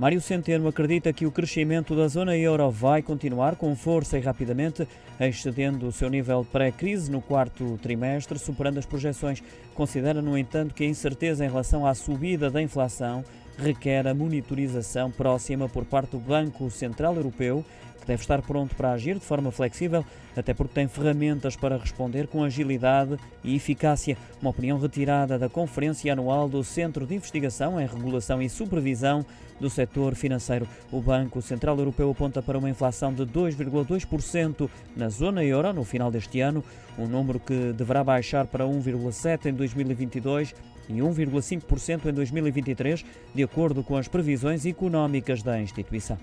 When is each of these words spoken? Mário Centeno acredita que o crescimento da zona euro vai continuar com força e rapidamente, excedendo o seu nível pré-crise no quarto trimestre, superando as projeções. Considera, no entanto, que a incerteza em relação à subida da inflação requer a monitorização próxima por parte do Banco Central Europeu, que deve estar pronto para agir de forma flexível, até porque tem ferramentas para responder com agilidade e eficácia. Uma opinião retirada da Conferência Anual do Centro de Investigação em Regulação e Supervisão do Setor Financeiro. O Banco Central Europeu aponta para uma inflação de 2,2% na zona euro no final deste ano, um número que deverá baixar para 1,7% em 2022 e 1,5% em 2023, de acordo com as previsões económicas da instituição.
Mário 0.00 0.18
Centeno 0.18 0.66
acredita 0.66 1.12
que 1.12 1.26
o 1.26 1.30
crescimento 1.30 1.94
da 1.94 2.08
zona 2.08 2.34
euro 2.34 2.70
vai 2.70 3.02
continuar 3.02 3.54
com 3.56 3.76
força 3.76 4.16
e 4.16 4.22
rapidamente, 4.22 4.88
excedendo 5.20 5.86
o 5.86 5.92
seu 5.92 6.08
nível 6.08 6.42
pré-crise 6.42 7.10
no 7.10 7.20
quarto 7.20 7.78
trimestre, 7.82 8.38
superando 8.38 8.78
as 8.78 8.86
projeções. 8.86 9.42
Considera, 9.74 10.22
no 10.22 10.38
entanto, 10.38 10.72
que 10.72 10.84
a 10.84 10.88
incerteza 10.88 11.44
em 11.44 11.50
relação 11.50 11.84
à 11.84 11.92
subida 11.92 12.48
da 12.50 12.62
inflação 12.62 13.22
requer 13.58 14.06
a 14.06 14.14
monitorização 14.14 15.10
próxima 15.10 15.68
por 15.68 15.84
parte 15.84 16.12
do 16.12 16.18
Banco 16.18 16.70
Central 16.70 17.14
Europeu, 17.16 17.64
que 18.00 18.06
deve 18.06 18.22
estar 18.22 18.40
pronto 18.42 18.74
para 18.74 18.92
agir 18.92 19.14
de 19.14 19.24
forma 19.24 19.50
flexível, 19.50 20.04
até 20.36 20.54
porque 20.54 20.74
tem 20.74 20.88
ferramentas 20.88 21.56
para 21.56 21.76
responder 21.76 22.26
com 22.26 22.42
agilidade 22.42 23.16
e 23.44 23.54
eficácia. 23.54 24.16
Uma 24.40 24.50
opinião 24.50 24.78
retirada 24.78 25.38
da 25.38 25.48
Conferência 25.48 26.12
Anual 26.12 26.48
do 26.48 26.64
Centro 26.64 27.06
de 27.06 27.14
Investigação 27.14 27.80
em 27.80 27.86
Regulação 27.86 28.40
e 28.40 28.48
Supervisão 28.48 29.24
do 29.60 29.68
Setor 29.68 30.14
Financeiro. 30.14 30.66
O 30.90 31.00
Banco 31.00 31.42
Central 31.42 31.76
Europeu 31.78 32.10
aponta 32.10 32.40
para 32.40 32.58
uma 32.58 32.70
inflação 32.70 33.12
de 33.12 33.24
2,2% 33.26 34.68
na 34.96 35.08
zona 35.10 35.44
euro 35.44 35.72
no 35.72 35.84
final 35.84 36.10
deste 36.10 36.40
ano, 36.40 36.64
um 36.98 37.06
número 37.06 37.38
que 37.38 37.72
deverá 37.72 38.02
baixar 38.02 38.46
para 38.46 38.64
1,7% 38.64 39.46
em 39.46 39.52
2022 39.52 40.54
e 40.88 40.94
1,5% 40.94 42.06
em 42.06 42.12
2023, 42.12 43.04
de 43.34 43.42
acordo 43.50 43.82
com 43.82 43.96
as 43.96 44.06
previsões 44.06 44.64
económicas 44.64 45.42
da 45.42 45.60
instituição. 45.60 46.16